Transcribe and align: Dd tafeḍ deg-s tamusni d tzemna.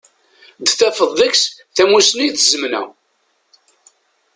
Dd 0.61 0.69
tafeḍ 0.79 1.11
deg-s 1.19 1.43
tamusni 1.75 2.27
d 2.31 2.35
tzemna. 2.37 2.81